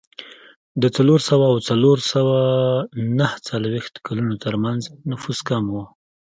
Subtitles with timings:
[0.81, 2.37] د څلور سوه او څلور سوه
[3.19, 5.75] نهه څلوېښت کلونو ترمنځ نفوس کم و.